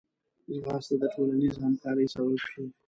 ځغاسته 0.53 0.95
د 0.99 1.03
ټولنیز 1.13 1.53
همکارۍ 1.63 2.05
سبب 2.13 2.37
شي 2.49 2.63